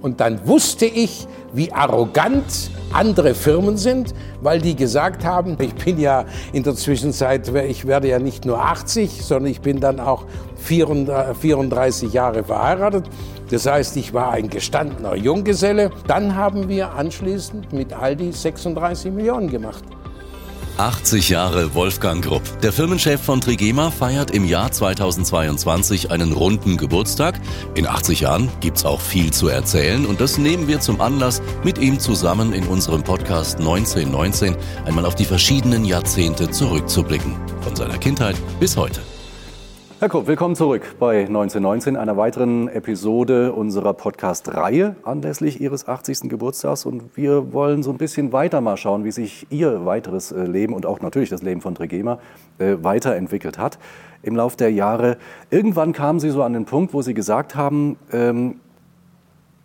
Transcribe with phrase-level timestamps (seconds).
[0.00, 5.98] Und dann wusste ich, wie arrogant andere Firmen sind, weil die gesagt haben, ich bin
[5.98, 10.24] ja in der Zwischenzeit, ich werde ja nicht nur 80, sondern ich bin dann auch
[10.56, 13.06] 34 Jahre verheiratet.
[13.50, 15.90] Das heißt, ich war ein gestandener Junggeselle.
[16.06, 19.82] Dann haben wir anschließend mit Aldi 36 Millionen gemacht.
[20.78, 22.60] 80 Jahre Wolfgang Grupp.
[22.60, 27.40] Der Firmenchef von Trigema feiert im Jahr 2022 einen runden Geburtstag.
[27.74, 31.78] In 80 Jahren gibt's auch viel zu erzählen und das nehmen wir zum Anlass, mit
[31.78, 37.34] ihm zusammen in unserem Podcast 1919 einmal auf die verschiedenen Jahrzehnte zurückzublicken.
[37.60, 39.00] Von seiner Kindheit bis heute.
[40.00, 46.30] Herr Krupp, willkommen zurück bei 1919, einer weiteren Episode unserer Podcast-Reihe anlässlich Ihres 80.
[46.30, 46.86] Geburtstags.
[46.86, 50.72] Und wir wollen so ein bisschen weiter mal schauen, wie sich Ihr weiteres äh, Leben
[50.72, 52.20] und auch natürlich das Leben von Trigema
[52.58, 53.80] äh, weiterentwickelt hat
[54.22, 55.18] im Laufe der Jahre.
[55.50, 58.60] Irgendwann kamen Sie so an den Punkt, wo Sie gesagt haben, ähm,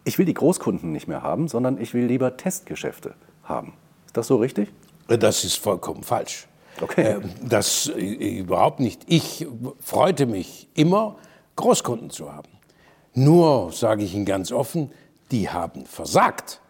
[0.03, 3.73] ich will die Großkunden nicht mehr haben, sondern ich will lieber Testgeschäfte haben.
[4.07, 4.73] Ist das so richtig?
[5.07, 6.47] Das ist vollkommen falsch.
[6.81, 7.15] Okay.
[7.15, 9.01] Ähm, das äh, überhaupt nicht.
[9.07, 9.47] Ich
[9.79, 11.17] freute mich immer,
[11.55, 12.49] Großkunden zu haben.
[13.13, 14.91] Nur, sage ich Ihnen ganz offen,
[15.31, 16.61] die haben versagt.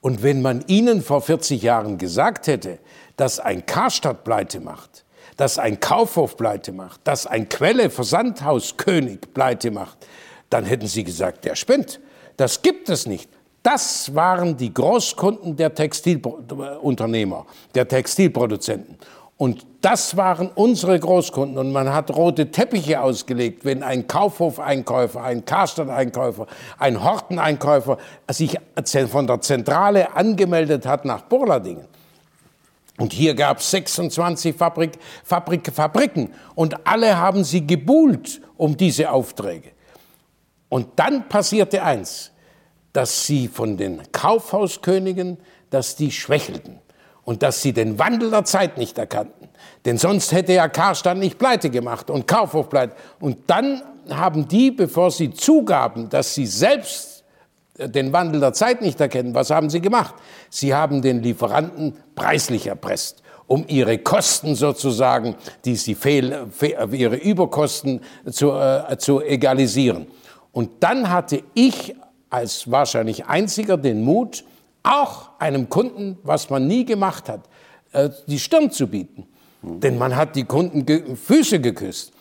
[0.00, 2.78] Und wenn man Ihnen vor 40 Jahren gesagt hätte,
[3.16, 5.04] dass ein Karstadt pleite macht,
[5.36, 10.06] dass ein Kaufhof pleite macht, dass ein Quelle Versandhaus König pleite macht,
[10.50, 12.00] dann hätten Sie gesagt, der spinnt.
[12.36, 13.28] Das gibt es nicht.
[13.62, 18.96] Das waren die Großkunden der Textilunternehmer, der Textilproduzenten.
[19.38, 21.58] Und das waren unsere Großkunden.
[21.58, 28.58] Und man hat rote Teppiche ausgelegt, wenn ein Kaufhof-Einkäufer, ein Karstadt-Einkäufer, ein Horten-Einkäufer sich
[29.08, 31.86] von der Zentrale angemeldet hat nach Burladingen.
[32.98, 39.12] Und hier gab es 26 Fabrik, Fabrik, Fabriken und alle haben sie gebuhlt um diese
[39.12, 39.70] Aufträge.
[40.68, 42.32] Und dann passierte eins,
[42.92, 45.38] dass sie von den Kaufhauskönigen,
[45.70, 46.80] dass die schwächelten
[47.28, 49.50] und dass sie den Wandel der Zeit nicht erkannten.
[49.84, 52.94] Denn sonst hätte ja Karstadt nicht pleite gemacht und Kaufhof pleite.
[53.20, 57.24] Und dann haben die, bevor sie zugaben, dass sie selbst
[57.76, 60.14] äh, den Wandel der Zeit nicht erkennen, was haben sie gemacht?
[60.48, 65.34] Sie haben den Lieferanten preislich erpresst um ihre Kosten sozusagen,
[65.66, 66.48] die sie fehl,
[66.92, 68.00] ihre Überkosten
[68.30, 70.06] zu, äh, zu egalisieren.
[70.52, 71.94] Und dann hatte ich
[72.30, 74.44] als wahrscheinlich einziger den Mut,
[74.82, 77.48] auch einem Kunden, was man nie gemacht hat,
[77.92, 79.26] äh, die Stirn zu bieten.
[79.62, 82.12] Denn man hat die Kunden ge Füße geküsst,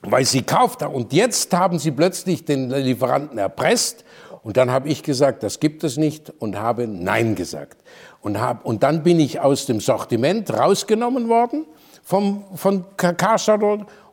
[0.00, 0.82] weil sie kauft.
[0.82, 4.04] Und jetzt haben sie plötzlich den Lieferanten erpresst.
[4.42, 7.82] Und dann habe ich gesagt, das gibt es nicht und habe Nein gesagt.
[8.20, 11.66] Und, hab, und dann bin ich aus dem Sortiment rausgenommen worden
[12.02, 13.62] vom, von Karstadt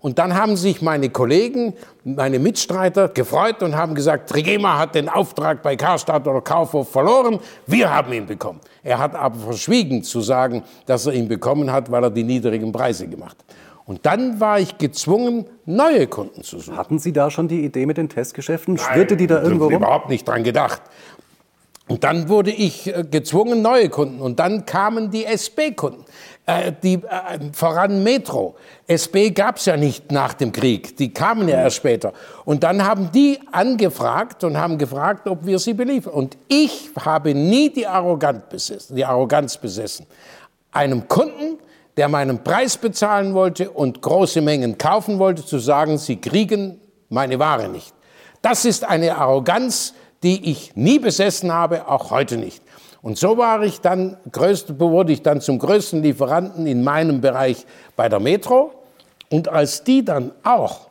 [0.01, 1.73] und dann haben sich meine Kollegen,
[2.03, 7.39] meine Mitstreiter gefreut und haben gesagt, Trigema hat den Auftrag bei Karstadt oder Kaufhof verloren,
[7.67, 8.61] wir haben ihn bekommen.
[8.83, 12.71] Er hat aber verschwiegen zu sagen, dass er ihn bekommen hat, weil er die niedrigen
[12.71, 13.55] Preise gemacht hat.
[13.89, 16.77] Und dann war ich gezwungen, neue Kunden zu suchen.
[16.77, 18.77] Hatten Sie da schon die Idee mit den Testgeschäften?
[18.77, 19.73] Schwirrte die da irgendwo rum?
[19.73, 20.83] überhaupt nicht dran gedacht.
[21.89, 24.21] Und dann wurde ich äh, gezwungen, neue Kunden.
[24.21, 26.05] Und dann kamen die SB-Kunden,
[26.45, 28.55] äh, die, äh, voran Metro.
[28.85, 32.13] SB gab es ja nicht nach dem Krieg, die kamen ja erst später.
[32.45, 36.13] Und dann haben die angefragt und haben gefragt, ob wir sie beliefern.
[36.13, 40.05] Und ich habe nie die, Arroganz besessen, die Arroganz besessen,
[40.71, 41.57] einem Kunden,
[41.97, 46.79] der meinen Preis bezahlen wollte und große Mengen kaufen wollte, zu sagen, sie kriegen
[47.09, 47.95] meine Ware nicht.
[48.43, 52.61] Das ist eine Arroganz, die ich nie besessen habe, auch heute nicht.
[53.01, 57.65] Und so war ich dann, wurde ich dann zum größten Lieferanten in meinem Bereich
[57.95, 58.73] bei der Metro.
[59.29, 60.89] Und als die dann auch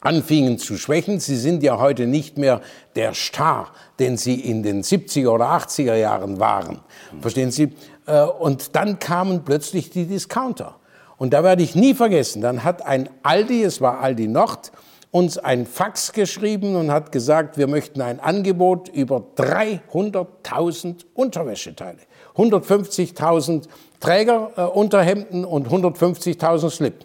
[0.00, 2.60] anfingen zu schwächen, sie sind ja heute nicht mehr
[2.94, 6.80] der Star, den sie in den 70er oder 80er Jahren waren.
[7.20, 7.72] Verstehen Sie?
[8.06, 10.76] Äh, und dann kamen plötzlich die Discounter.
[11.16, 14.70] Und da werde ich nie vergessen, dann hat ein Aldi, es war Aldi Nord,
[15.18, 21.98] uns ein Fax geschrieben und hat gesagt, wir möchten ein Angebot über 300.000 Unterwäscheteile,
[22.36, 23.64] 150.000
[23.98, 27.04] Trägerunterhemden äh, und 150.000 Slip.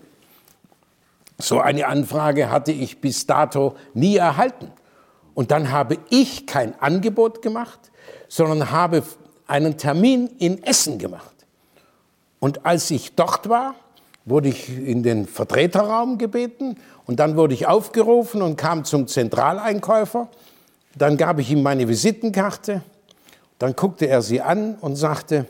[1.39, 4.71] So eine Anfrage hatte ich bis dato nie erhalten.
[5.33, 7.79] Und dann habe ich kein Angebot gemacht,
[8.27, 9.01] sondern habe
[9.47, 11.33] einen Termin in Essen gemacht.
[12.39, 13.73] Und als ich dort war,
[14.25, 20.29] wurde ich in den Vertreterraum gebeten und dann wurde ich aufgerufen und kam zum Zentraleinkäufer.
[20.95, 22.81] Dann gab ich ihm meine Visitenkarte.
[23.59, 25.45] Dann guckte er sie an und sagte,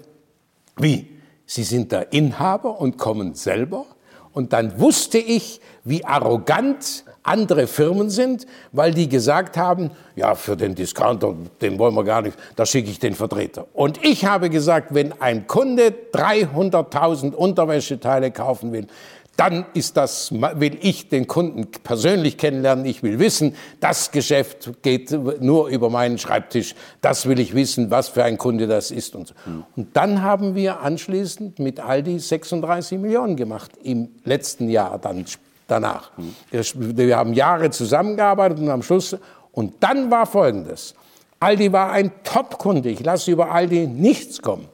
[0.77, 1.13] wie,
[1.45, 3.85] Sie sind der Inhaber und kommen selber?
[4.33, 10.57] Und dann wusste ich, wie arrogant andere Firmen sind, weil die gesagt haben, ja, für
[10.57, 13.67] den Discounter, den wollen wir gar nicht, da schicke ich den Vertreter.
[13.73, 18.87] Und ich habe gesagt, wenn ein Kunde 300.000 Unterwäscheteile kaufen will,
[19.35, 22.85] dann ist das, will ich den Kunden persönlich kennenlernen.
[22.85, 26.75] Ich will wissen, das Geschäft geht nur über meinen Schreibtisch.
[27.01, 29.33] Das will ich wissen, was für ein Kunde das ist und so.
[29.75, 35.25] Und dann haben wir anschließend mit Aldi 36 Millionen gemacht im letzten Jahr dann
[35.67, 36.11] danach.
[36.51, 39.17] Wir haben Jahre zusammengearbeitet und am Schluss
[39.51, 40.93] und dann war Folgendes.
[41.39, 42.89] Aldi war ein Top-Kunde.
[42.89, 44.69] Ich lasse über Aldi nichts kommen.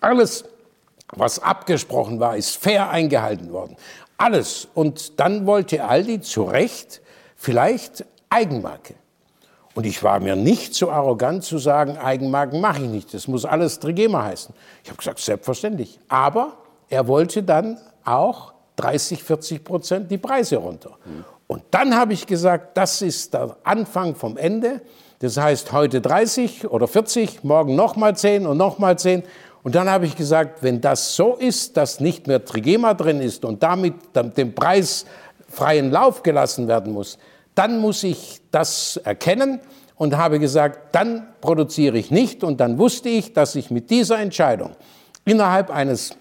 [0.00, 0.44] Alles
[1.16, 3.76] was abgesprochen war, ist fair eingehalten worden.
[4.16, 4.68] Alles.
[4.74, 7.02] Und dann wollte Aldi zu Recht
[7.36, 8.94] vielleicht Eigenmarke.
[9.74, 13.14] Und ich war mir nicht so arrogant zu sagen, Eigenmarken mache ich nicht.
[13.14, 14.54] Das muss alles Trigema heißen.
[14.84, 15.98] Ich habe gesagt, selbstverständlich.
[16.08, 16.58] Aber
[16.88, 20.96] er wollte dann auch 30, 40 Prozent die Preise runter.
[21.46, 24.80] Und dann habe ich gesagt, das ist der Anfang vom Ende.
[25.18, 29.22] Das heißt, heute 30 oder 40, morgen nochmal 10 und nochmal 10.
[29.64, 33.46] Und dann habe ich gesagt, wenn das so ist, dass nicht mehr Trigema drin ist
[33.46, 35.06] und damit dem Preis
[35.48, 37.18] freien Lauf gelassen werden muss,
[37.54, 39.60] dann muss ich das erkennen
[39.96, 42.44] und habe gesagt, dann produziere ich nicht.
[42.44, 44.72] Und dann wusste ich, dass ich mit dieser Entscheidung
[45.24, 46.14] innerhalb eines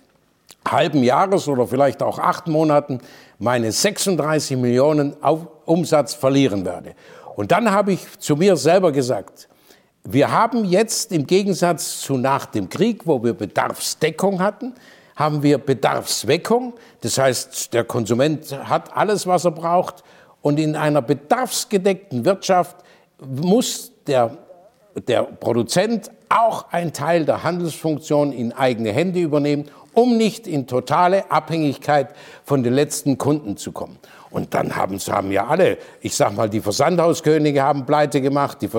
[0.66, 3.02] halben Jahres oder vielleicht auch acht Monaten
[3.40, 5.18] meine 36 Millionen
[5.66, 6.94] Umsatz verlieren werde.
[7.36, 9.50] Und dann habe ich zu mir selber gesagt,
[10.04, 14.74] wir haben jetzt im Gegensatz zu nach dem Krieg, wo wir Bedarfsdeckung hatten,
[15.16, 16.74] haben wir Bedarfsweckung.
[17.02, 20.04] Das heißt, der Konsument hat alles, was er braucht.
[20.42, 22.78] Und in einer bedarfsgedeckten Wirtschaft
[23.20, 24.38] muss der,
[25.08, 31.32] der Produzent auch einen Teil der Handelsfunktion in eigene Hände übernehmen, um nicht in totale
[31.32, 32.10] Abhängigkeit
[32.44, 34.00] von den letzten Kunden zu kommen.
[34.34, 38.70] Und dann haben, haben ja alle, ich sag mal, die Versandhauskönige haben pleite gemacht, die,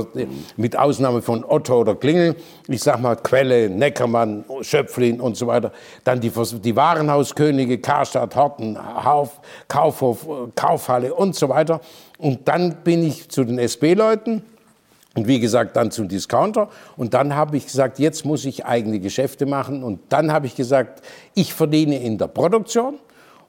[0.57, 2.35] mit Ausnahme von Otto oder Klingel,
[2.67, 5.71] ich sag mal Quelle, Neckermann, Schöpflin und so weiter.
[6.03, 11.81] Dann die, die Warenhauskönige, Karstadt, Horten, Hauf, Kaufhof, Kaufhalle und so weiter.
[12.19, 14.43] Und dann bin ich zu den SB-Leuten.
[15.15, 16.69] Und wie gesagt, dann zum Discounter.
[16.97, 19.85] Und dann habe ich gesagt, jetzt muss ich eigene Geschäfte machen.
[19.85, 21.05] Und dann habe ich gesagt,
[21.35, 22.99] ich verdiene in der Produktion.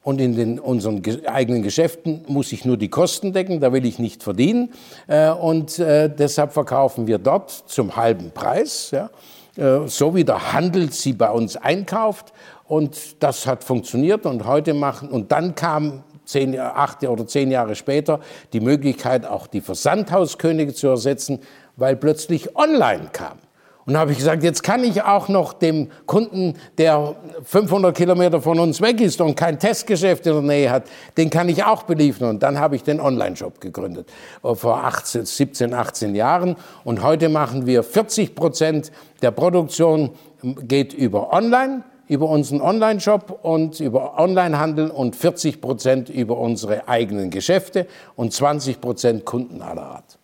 [0.06, 3.98] Und in den, unseren eigenen Geschäften muss ich nur die Kosten decken, da will ich
[3.98, 4.72] nicht verdienen.
[5.08, 9.10] Äh, und äh, deshalb verkaufen wir dort zum halben Preis, ja,
[9.58, 12.34] äh, so wie der Handel sie bei uns einkauft.
[12.68, 17.74] Und das hat funktioniert und heute machen, und dann kam zehn, acht oder zehn Jahre
[17.74, 18.20] später
[18.54, 21.40] die Möglichkeit, auch die Versandhauskönige zu ersetzen,
[21.78, 23.40] weil plötzlich online kam.
[23.88, 28.60] Und habe ich gesagt, jetzt kann ich auch noch dem Kunden, der 500 Kilometer von
[28.60, 30.86] uns weg ist und kein Testgeschäft in der Nähe hat,
[31.18, 32.30] den kann ich auch beliefern.
[32.30, 34.10] Und dann habe ich den Online-Shop gegründet,
[34.44, 36.56] äh, vor 18, 17, 18 Jahren.
[36.84, 38.92] Und heute machen wir 40 Prozent
[39.22, 40.12] der Produktion
[40.44, 46.88] ähm, geht über Online, über unseren Online-Shop und über Onlinehandel und 40 Prozent über unsere
[46.88, 47.86] eigenen Geschäfte
[48.16, 50.18] und 20 Prozent Kunden aller Art.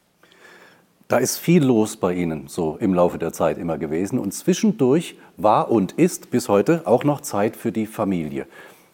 [1.11, 4.17] Da ist viel los bei Ihnen so im Laufe der Zeit immer gewesen.
[4.17, 8.47] Und zwischendurch war und ist bis heute auch noch Zeit für die Familie.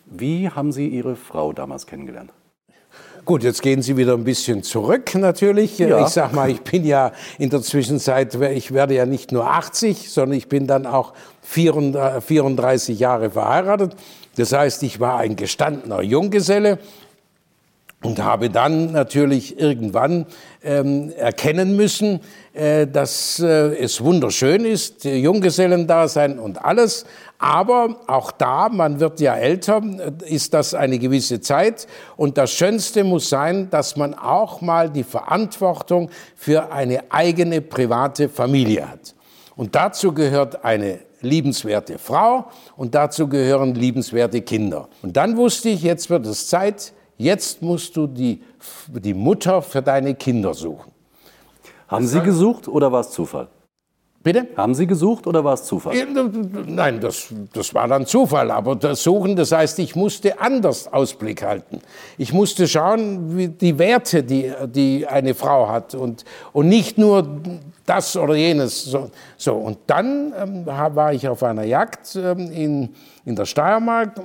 [0.07, 2.33] Wie haben Sie Ihre Frau damals kennengelernt?
[3.23, 5.77] Gut, jetzt gehen Sie wieder ein bisschen zurück natürlich.
[5.77, 6.01] Ja.
[6.01, 10.09] Ich sag mal, ich bin ja in der Zwischenzeit, ich werde ja nicht nur 80,
[10.09, 13.95] sondern ich bin dann auch 34 Jahre verheiratet.
[14.37, 16.79] Das heißt, ich war ein gestandener Junggeselle
[18.03, 20.27] und habe dann natürlich irgendwann
[20.63, 22.19] ähm, erkennen müssen,
[22.53, 27.05] äh, dass äh, es wunderschön ist, Junggesellendasein und alles.
[27.39, 29.81] Aber auch da, man wird ja älter,
[30.25, 31.87] ist das eine gewisse Zeit.
[32.17, 38.29] Und das Schönste muss sein, dass man auch mal die Verantwortung für eine eigene private
[38.29, 39.15] Familie hat.
[39.55, 44.87] Und dazu gehört eine liebenswerte Frau und dazu gehören liebenswerte Kinder.
[45.01, 48.41] Und dann wusste ich, jetzt wird es Zeit, Jetzt musst du die,
[48.87, 50.91] die Mutter für deine Kinder suchen.
[51.87, 53.47] Haben Sie gesucht oder war es Zufall?
[54.27, 54.45] Bitte?
[54.57, 55.95] Haben Sie gesucht oder war es Zufall?
[56.65, 58.51] Nein, das, das war dann Zufall.
[58.51, 61.79] Aber das Suchen, das heißt, ich musste anders Ausblick halten.
[62.17, 67.39] Ich musste schauen, wie die Werte, die, die eine Frau hat und, und nicht nur
[67.85, 68.83] das oder jenes.
[68.83, 69.53] So, so.
[69.53, 72.89] Und dann ähm, war ich auf einer Jagd ähm, in,
[73.23, 74.19] in der Steiermark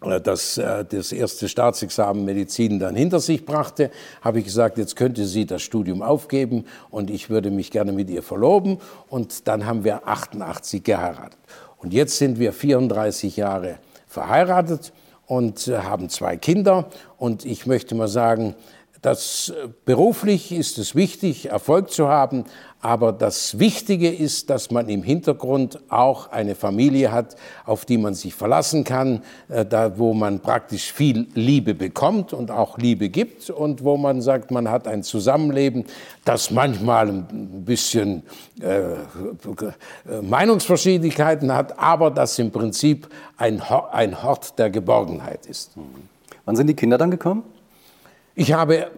[0.02, 4.96] äh, das, äh, das erste Staatsexamen Medizin dann hinter sich brachte, habe ich gesagt, jetzt
[4.96, 8.80] könnte sie das Studium aufgeben und ich würde mich gerne mit ihr verloben.
[9.08, 11.38] Und dann haben wir 88 geheiratet.
[11.78, 14.92] Und jetzt sind wir 34 Jahre verheiratet
[15.30, 16.90] und äh, haben zwei Kinder.
[17.18, 18.56] Und ich möchte mal sagen,
[19.02, 22.46] das äh, beruflich ist es wichtig, Erfolg zu haben,
[22.82, 28.14] aber das Wichtige ist, dass man im Hintergrund auch eine Familie hat, auf die man
[28.14, 33.50] sich verlassen kann, äh, da wo man praktisch viel Liebe bekommt und auch Liebe gibt
[33.50, 35.86] und wo man sagt, man hat ein Zusammenleben,
[36.26, 38.24] das manchmal ein bisschen
[38.62, 38.96] äh,
[40.22, 45.72] Meinungsverschiedenheiten hat, aber das im Prinzip ein, ein Hort der Geborgenheit ist.
[46.46, 47.44] Wann sind die Kinder dann gekommen?
[48.36, 48.92] Ich habe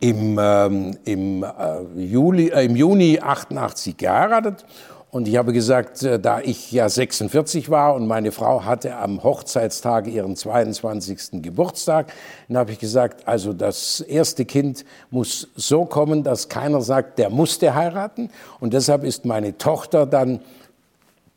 [0.00, 4.64] im, ähm, im, äh, Juli, äh, im Juni 88 geheiratet
[5.10, 9.22] und ich habe gesagt, äh, da ich ja 46 war und meine Frau hatte am
[9.22, 11.42] Hochzeitstag ihren 22.
[11.42, 12.12] Geburtstag,
[12.48, 17.30] dann habe ich gesagt, also das erste Kind muss so kommen, dass keiner sagt, der
[17.30, 18.30] musste heiraten.
[18.60, 20.40] Und deshalb ist meine Tochter dann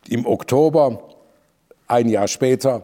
[0.09, 1.01] im Oktober,
[1.87, 2.83] ein Jahr später,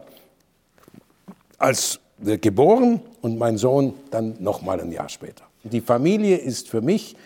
[1.58, 5.44] als geboren und mein Sohn dann noch mal ein Jahr später.
[5.62, 7.16] Die Familie ist für mich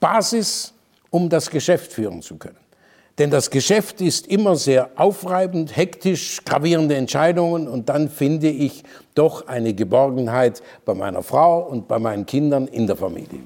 [0.00, 0.72] Basis,
[1.10, 2.56] um das Geschäft führen zu können.
[3.18, 9.46] Denn das Geschäft ist immer sehr aufreibend, hektisch, gravierende Entscheidungen und dann finde ich doch
[9.46, 13.40] eine Geborgenheit bei meiner Frau und bei meinen Kindern in der Familie.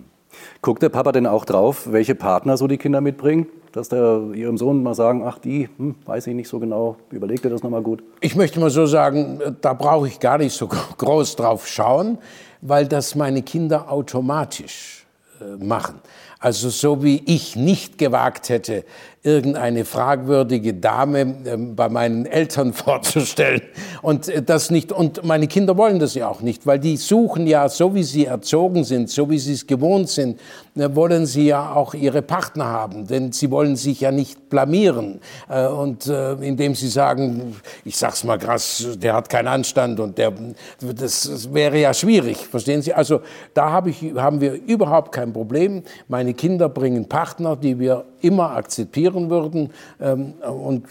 [0.63, 3.47] Guckt der Papa denn auch drauf, welche Partner so die Kinder mitbringen?
[3.77, 7.45] Dass der ihrem Sohn mal sagen, ach die, hm, weiß ich nicht so genau, überlegt
[7.45, 8.03] er das nochmal gut?
[8.23, 12.17] Ich möchte mal so sagen, da brauche ich gar nicht so groß drauf schauen,
[12.63, 15.05] weil das meine Kinder automatisch
[15.43, 16.01] äh, machen.
[16.39, 18.83] Also so wie ich nicht gewagt hätte,
[19.27, 23.61] irgendeine fragwürdige Dame äh, bei meinen Eltern vorzustellen.
[24.01, 27.47] Und äh, das nicht, und meine Kinder wollen das ja auch nicht, weil die suchen
[27.47, 30.39] ja, so wie sie erzogen sind, so wie sie es gewohnt sind,
[30.77, 35.21] äh, wollen sie ja auch ihre Partner haben, denn sie wollen sich ja nicht blamieren.
[35.49, 40.33] Äh, und indem sie sagen, ich sag's mal krass, der hat keinen Anstand und der,
[40.81, 42.95] das wäre ja schwierig, verstehen Sie?
[42.95, 43.21] Also
[43.55, 45.83] da hab ich, haben wir überhaupt kein Problem.
[46.09, 49.71] Meine Kinder bringen Partner, die wir immer akzeptieren würden.
[50.01, 50.87] Ähm, und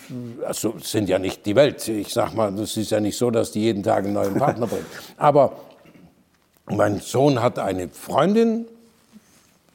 [0.46, 1.88] also sind ja nicht die Welt.
[1.88, 4.68] Ich sag mal, das ist ja nicht so, dass die jeden Tag einen neuen Partner
[4.68, 4.86] bringen.
[5.18, 5.54] Aber
[6.68, 8.66] mein Sohn hat eine Freundin,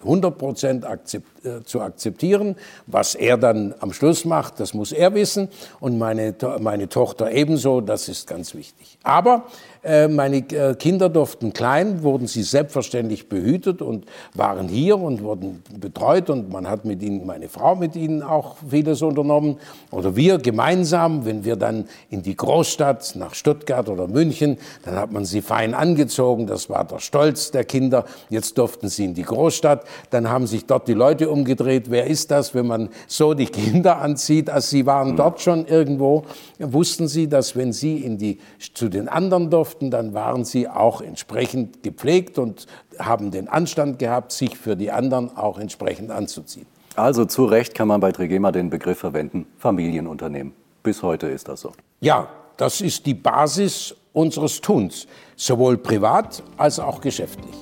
[0.01, 2.57] 100 Prozent äh, zu akzeptieren.
[2.87, 5.49] Was er dann am Schluss macht, das muss er wissen.
[5.79, 8.99] Und meine, meine Tochter ebenso, das ist ganz wichtig.
[9.03, 9.45] Aber
[9.83, 16.29] meine äh, Kinder durften klein, wurden sie selbstverständlich behütet und waren hier und wurden betreut
[16.29, 19.57] und man hat mit ihnen, meine Frau mit ihnen auch vieles unternommen.
[19.91, 25.13] Oder wir gemeinsam, wenn wir dann in die Großstadt nach Stuttgart oder München, dann hat
[25.13, 28.05] man sie fein angezogen, das war der Stolz der Kinder.
[28.29, 32.31] Jetzt durften sie in die Großstadt, dann haben sich dort die Leute umgedreht, wer ist
[32.31, 36.25] das, wenn man so die Kinder anzieht, also sie waren dort schon irgendwo,
[36.59, 38.39] wussten sie, dass wenn sie in die,
[38.75, 42.67] zu den anderen durften, durften, dann waren sie auch entsprechend gepflegt und
[42.99, 46.67] haben den Anstand gehabt, sich für die anderen auch entsprechend anzuziehen.
[46.97, 50.53] Also zu Recht kann man bei Trigema den Begriff verwenden, Familienunternehmen.
[50.83, 51.73] Bis heute ist das so.
[52.01, 57.55] Ja, das ist die Basis unseres Tuns, sowohl privat als auch geschäftlich.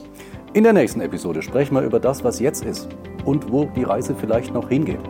[0.54, 2.88] In der nächsten Episode sprechen wir über das, was jetzt ist
[3.24, 5.00] und wo die Reise vielleicht noch hingeht.